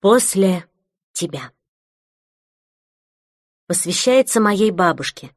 [0.00, 0.64] После
[1.12, 1.50] тебя.
[3.66, 5.34] Посвящается моей бабушке,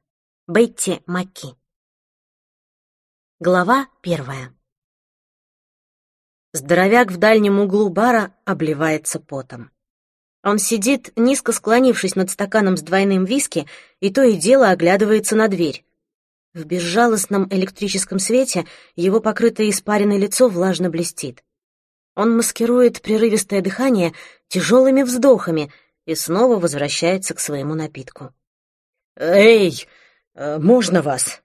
[0.47, 1.55] Бетти Маки.
[3.39, 4.53] Глава первая.
[6.53, 9.71] Здоровяк в дальнем углу бара обливается потом.
[10.43, 13.65] Он сидит, низко склонившись над стаканом с двойным виски,
[13.99, 15.83] и то и дело оглядывается на дверь.
[16.53, 21.43] В безжалостном электрическом свете его покрытое испаренное лицо влажно блестит.
[22.15, 24.13] Он маскирует прерывистое дыхание
[24.47, 25.71] тяжелыми вздохами
[26.05, 28.33] и снова возвращается к своему напитку.
[29.15, 29.87] «Эй,
[30.33, 31.41] э, можно вас?»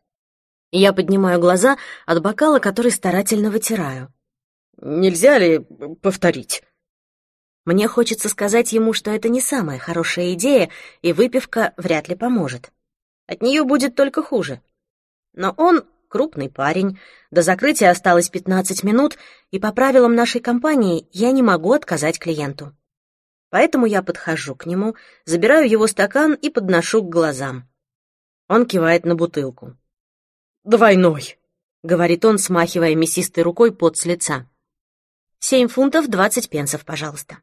[0.73, 4.13] Я поднимаю глаза от бокала, который старательно вытираю.
[4.79, 5.61] «Нельзя ли
[6.03, 6.63] повторить?»
[7.65, 10.71] Мне хочется сказать ему, что это не самая хорошая идея,
[11.03, 12.73] и выпивка вряд ли поможет.
[13.27, 14.63] От нее будет только хуже.
[15.33, 16.99] Но он крупный парень,
[17.31, 19.19] до закрытия осталось 15 минут,
[19.51, 22.75] и по правилам нашей компании я не могу отказать клиенту.
[23.51, 27.69] Поэтому я подхожу к нему, забираю его стакан и подношу к глазам.
[28.49, 29.77] Он кивает на бутылку.
[30.65, 31.39] «Двойной»,—
[31.83, 34.49] говорит он, смахивая мясистой рукой пот с лица.
[35.39, 37.39] «Семь фунтов двадцать пенсов, пожалуйста».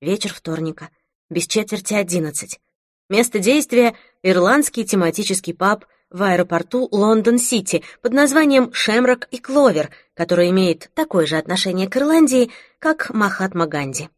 [0.00, 0.90] Вечер вторника,
[1.30, 2.60] без четверти одиннадцать.
[3.08, 10.90] Место действия— ирландский тематический паб в аэропорту Лондон-Сити под названием «Шемрак и Кловер», который имеет
[10.94, 14.10] такое же отношение к Ирландии, как Махатма Ганди.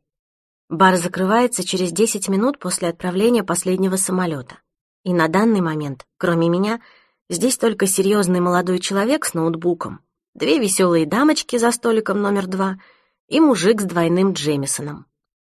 [0.68, 4.58] Бар закрывается через 10 минут после отправления последнего самолета.
[5.04, 6.80] И на данный момент, кроме меня,
[7.28, 10.00] здесь только серьезный молодой человек с ноутбуком,
[10.34, 12.78] две веселые дамочки за столиком номер два
[13.28, 15.06] и мужик с двойным Джемисоном.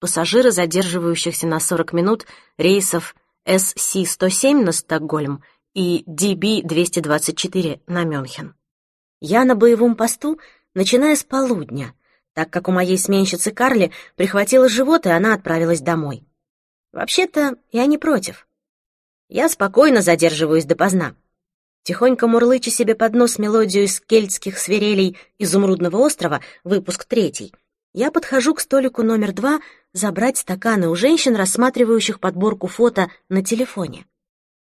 [0.01, 5.43] Пассажиры, задерживающихся на 40 минут рейсов SC-107 на Стокгольм
[5.75, 8.55] и DB-224 на Мюнхен.
[9.21, 10.39] Я на боевом посту,
[10.75, 11.95] начиная с полудня,
[12.35, 16.25] так как у моей сменщицы Карли прихватило живот, и она отправилась домой.
[16.93, 18.47] Вообще-то, я не против.
[19.29, 21.15] Я спокойно задерживаюсь допоздна.
[21.83, 27.53] Тихонько мурлыча себе под нос мелодию из кельтских свирелей «Изумрудного острова», выпуск третий,
[27.95, 29.61] я подхожу к столику номер два
[29.93, 34.07] забрать стаканы у женщин, рассматривающих подборку фото на телефоне.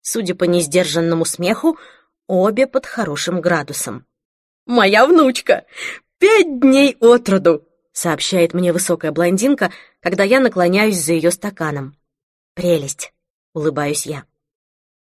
[0.07, 1.79] Судя по несдержанному смеху,
[2.27, 4.05] обе под хорошим градусом.
[4.67, 5.65] «Моя внучка!
[6.19, 11.97] Пять дней от роду!» сообщает мне высокая блондинка, когда я наклоняюсь за ее стаканом.
[12.55, 13.15] «Прелесть!»—
[13.55, 14.25] улыбаюсь я.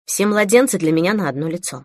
[0.05, 1.83] Все младенцы для меня на одно лицо.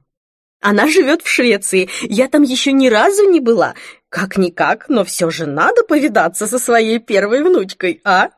[0.61, 1.91] Она живет в Швеции.
[2.03, 3.75] Я там еще ни разу не была.
[4.11, 8.31] Как-никак, но все же надо повидаться со своей первой внучкой, а?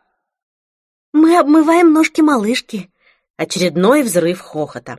[1.12, 2.91] Мы обмываем ножки малышки,
[3.37, 4.99] Очередной взрыв хохота.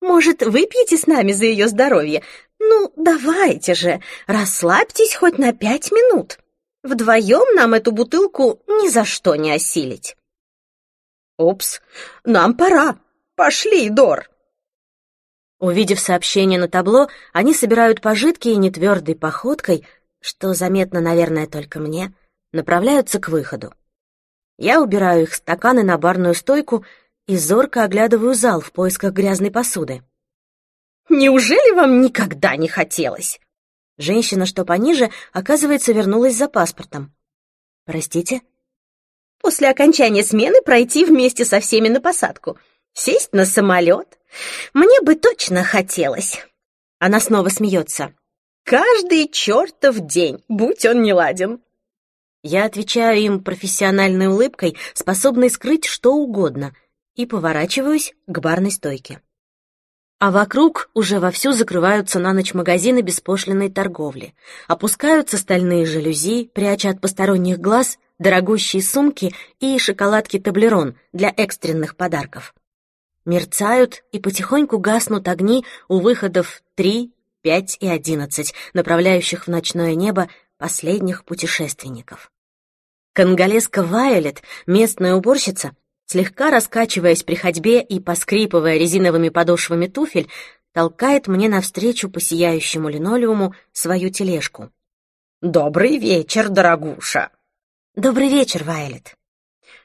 [0.00, 2.22] «Может, выпьете с нами за ее здоровье?
[2.58, 6.38] Ну, давайте же, расслабьтесь хоть на пять минут.
[6.82, 10.16] Вдвоем нам эту бутылку ни за что не осилить».
[11.36, 11.80] «Упс,
[12.24, 12.98] нам пора.
[13.36, 14.28] Пошли, Дор!»
[15.60, 19.86] Увидев сообщение на табло, они собирают пожитки и нетвердой походкой,
[20.20, 22.12] что заметно, наверное, только мне,
[22.52, 23.72] направляются к выходу.
[24.56, 26.84] Я убираю их стаканы на барную стойку
[27.28, 30.02] и зорко оглядываю зал в поисках грязной посуды.
[31.10, 33.38] «Неужели вам никогда не хотелось?»
[33.98, 37.14] Женщина, что пониже, оказывается, вернулась за паспортом.
[37.84, 38.40] «Простите?»
[39.40, 42.58] «После окончания смены пройти вместе со всеми на посадку.
[42.94, 44.18] Сесть на самолет.
[44.72, 46.44] Мне бы точно хотелось».
[46.98, 48.14] Она снова смеется.
[48.64, 51.60] «Каждый чертов день, будь он неладен».
[52.42, 56.74] Я отвечаю им профессиональной улыбкой, способной скрыть что угодно—
[57.18, 59.20] и поворачиваюсь к барной стойке.
[60.20, 64.34] А вокруг уже вовсю закрываются на ночь магазины беспошлиной торговли,
[64.68, 72.54] опускаются стальные жалюзи, пряча от посторонних глаз дорогущие сумки и шоколадки таблерон для экстренных подарков.
[73.24, 77.12] Мерцают и потихоньку гаснут огни у выходов 3,
[77.42, 82.30] 5 и 11, направляющих в ночное небо последних путешественников.
[83.12, 85.72] Конголезка Вайолет, местная уборщица,
[86.08, 90.28] слегка раскачиваясь при ходьбе и поскрипывая резиновыми подошвами туфель,
[90.72, 94.70] толкает мне навстречу по сияющему линолеуму свою тележку.
[95.42, 97.30] «Добрый вечер, дорогуша!»
[97.94, 99.16] «Добрый вечер, Вайлет!»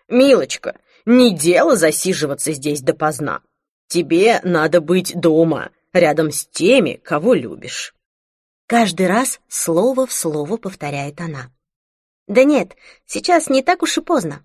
[0.08, 3.42] «Милочка, не дело засиживаться здесь допоздна.
[3.88, 7.94] Тебе надо быть дома, рядом с теми, кого любишь».
[8.68, 11.52] Каждый раз слово в слово повторяет она.
[12.28, 14.44] «Да нет, сейчас не так уж и поздно.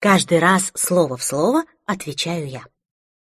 [0.00, 2.64] Каждый раз слово в слово отвечаю я.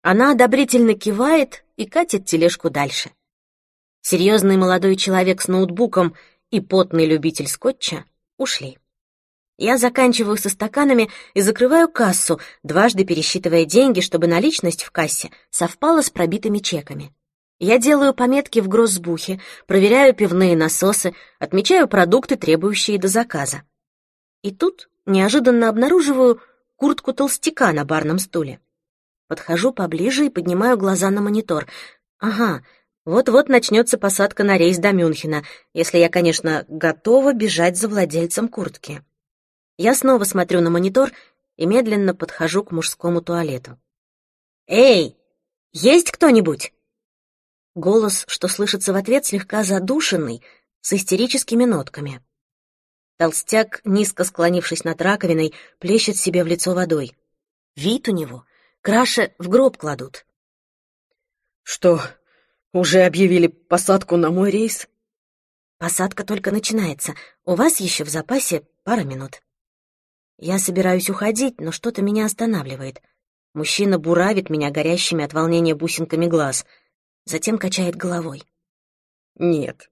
[0.01, 3.11] Она одобрительно кивает и катит тележку дальше.
[4.01, 6.13] Серьезный молодой человек с ноутбуком
[6.51, 8.03] и потный любитель скотча
[8.37, 8.77] ушли.
[9.57, 16.01] Я заканчиваю со стаканами и закрываю кассу, дважды пересчитывая деньги, чтобы наличность в кассе совпала
[16.01, 17.15] с пробитыми чеками.
[17.59, 23.63] Я делаю пометки в гроссбухе, проверяю пивные насосы, отмечаю продукты, требующие до заказа.
[24.41, 26.41] И тут неожиданно обнаруживаю
[26.77, 28.61] куртку толстяка на барном стуле.
[29.27, 31.67] Подхожу поближе и поднимаю глаза на монитор.
[32.19, 32.63] Ага,
[33.03, 35.43] вот-вот начнется посадка на рейс до Мюнхена,
[35.73, 39.03] если я, конечно, готова бежать за владельцем куртки.
[39.77, 41.11] Я снова смотрю на монитор
[41.57, 43.77] и медленно подхожу к мужскому туалету.
[44.67, 45.17] «Эй,
[45.73, 46.73] есть кто-нибудь?»
[47.75, 50.41] Голос, что слышится в ответ, слегка задушенный,
[50.81, 52.23] с истерическими нотками.
[53.17, 57.15] Толстяк, низко склонившись над раковиной, плещет себе в лицо водой.
[57.75, 58.45] Вид у него
[58.81, 60.25] краше в гроб кладут.
[61.63, 62.01] «Что,
[62.73, 64.87] уже объявили посадку на мой рейс?»
[65.77, 67.13] «Посадка только начинается.
[67.45, 69.41] У вас еще в запасе пара минут».
[70.37, 73.01] Я собираюсь уходить, но что-то меня останавливает.
[73.53, 76.65] Мужчина буравит меня горящими от волнения бусинками глаз—
[77.27, 78.43] затем качает головой.
[79.35, 79.91] «Нет,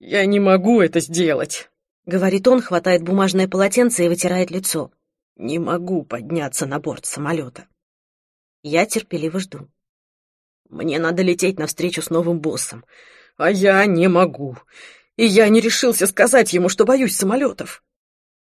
[0.00, 1.70] я не могу это сделать»,—
[2.06, 4.92] говорит он, хватает бумажное полотенце и вытирает лицо.
[5.36, 7.66] «Не могу подняться на борт самолета».
[8.62, 9.68] Я терпеливо жду.
[10.68, 12.84] «Мне надо лететь навстречу с новым боссом,
[13.36, 14.56] а я не могу.
[15.16, 17.82] И я не решился сказать ему, что боюсь самолетов».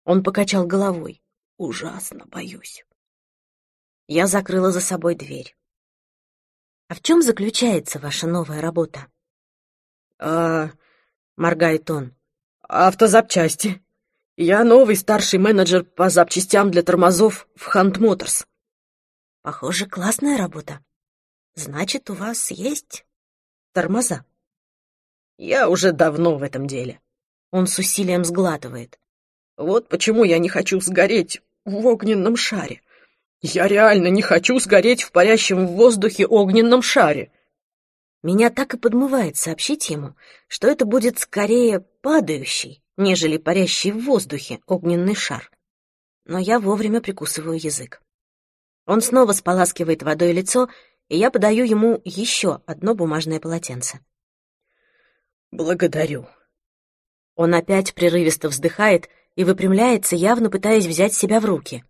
[0.04, 1.22] Он покачал головой.
[1.58, 2.84] «Ужасно боюсь».
[4.08, 5.56] Я закрыла за собой дверь.
[6.88, 9.06] А в чем заключается ваша новая работа?
[10.18, 10.72] А,
[11.36, 12.16] моргает он.
[12.72, 13.82] Автозапчасти.
[14.38, 18.46] Я новый старший менеджер по запчастям для тормозов в Хант Моторс.
[19.42, 20.80] Похоже, классная работа.
[21.56, 23.06] Значит, у вас есть
[23.74, 24.24] тормоза?
[25.40, 27.00] Я уже давно в этом деле.
[27.50, 29.00] Он с усилием сглатывает.
[29.58, 32.84] Вот почему я не хочу сгореть в огненном шаре.
[33.42, 37.32] Я реально не хочу сгореть в парящем в воздухе огненном шаре.
[38.22, 40.16] Меня так и подмывает сообщить ему,
[40.48, 45.50] что это будет скорее падающий, нежели парящий в воздухе огненный шар.
[46.26, 48.02] Но я вовремя прикусываю язык.
[48.86, 50.70] Он снова споласкивает водой лицо,
[51.08, 54.00] и я подаю ему еще одно бумажное полотенце.
[55.52, 56.28] «Благодарю».
[57.36, 61.86] Он опять прерывисто вздыхает и выпрямляется, явно пытаясь взять себя в руки.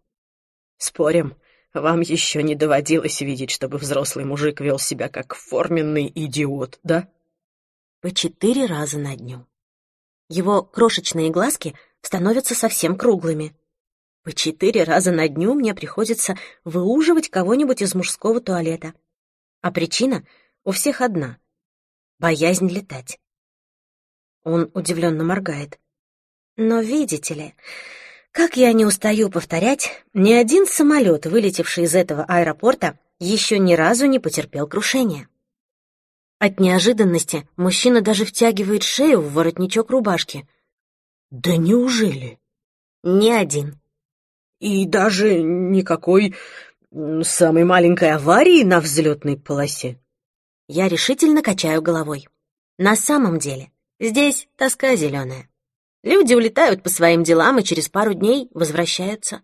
[0.78, 1.36] Спорим,
[1.74, 7.07] вам еще не доводилось видеть, чтобы взрослый мужик вел себя как форменный идиот, да?
[8.01, 9.45] По четыре раза на дню.
[10.30, 13.56] Его крошечные глазки становятся совсем круглыми.
[14.24, 18.94] По четыре раза на дню мне приходится выуживать кого-нибудь из мужского туалета.
[19.62, 20.25] А причина
[20.63, 21.38] у всех одна—
[22.19, 23.19] боязнь летать.
[24.44, 25.80] Он удивленно моргает.
[26.56, 27.56] Но видите ли,
[28.31, 34.06] как я не устаю повторять, ни один самолет, вылетевший из этого аэропорта, еще ни разу
[34.06, 35.28] не потерпел крушения.
[36.40, 40.48] От неожиданности мужчина даже втягивает шею в воротничок рубашки.
[41.31, 42.40] «Да неужели?»
[43.04, 43.80] «Ни один».
[44.60, 46.36] «И даже никакой
[47.24, 50.00] самой маленькой аварии на взлетной полосе?»
[50.68, 52.28] Я решительно качаю головой.
[52.78, 55.49] На самом деле, здесь тоска зеленая.
[56.04, 59.42] Люди улетают по своим делам и через пару дней возвращаются.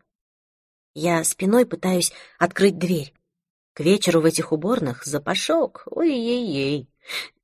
[0.94, 3.14] Я спиной пытаюсь открыть дверь.
[3.74, 6.90] К вечеру в этих уборных запашок, ой-ей-ей.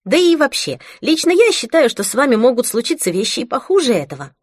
[0.06, 4.34] Да и вообще, лично я считаю, что с вами могут случиться вещи и похуже этого.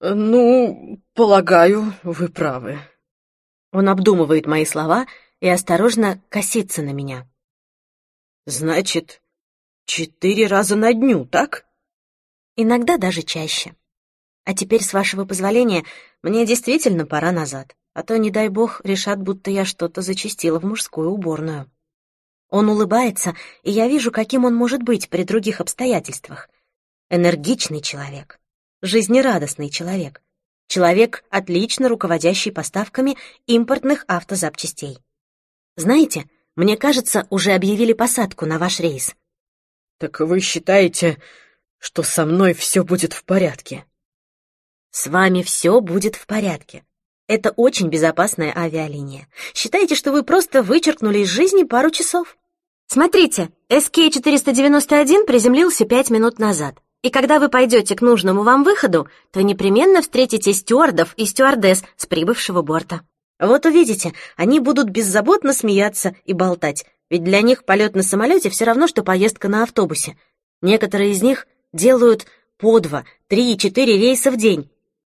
[0.00, 2.78] Ну, полагаю, вы правы.
[3.72, 5.06] Он обдумывает мои слова
[5.40, 7.28] и осторожно косится на меня.
[8.46, 9.22] Значит,
[9.84, 11.66] четыре раза на дню, так?
[12.56, 13.74] Иногда даже чаще.
[14.44, 15.84] А теперь, с вашего позволения,
[16.22, 20.64] мне действительно пора назад, а то, не дай бог, решат, будто я что-то зачастила в
[20.64, 21.70] мужскую уборную.
[22.50, 26.48] Он улыбается, и я вижу, каким он может быть при других обстоятельствах.
[27.10, 28.38] Энергичный человек,
[28.82, 30.22] жизнерадостный человек,
[30.68, 34.98] человек, отлично руководящий поставками импортных автозапчастей.
[35.76, 39.14] Знаете, мне кажется, уже объявили посадку на ваш рейс.
[39.98, 41.18] Так вы считаете,
[41.84, 43.84] что со мной все будет в порядке.
[44.90, 46.82] С вами все будет в порядке.
[47.28, 49.28] Это очень безопасная авиалиния.
[49.52, 52.38] Считайте, что вы просто вычеркнули из жизни пару часов.
[52.86, 56.78] Смотрите, SK-491 приземлился пять минут назад.
[57.02, 62.06] И когда вы пойдете к нужному вам выходу, то непременно встретите стюардов и стюардесс с
[62.06, 63.02] прибывшего борта.
[63.38, 68.64] Вот увидите, они будут беззаботно смеяться и болтать, ведь для них полет на самолете все
[68.64, 70.16] равно, что поездка на автобусе.
[70.62, 72.26] Некоторые из них делают
[72.56, 74.70] по два, три, четыре рейса в день,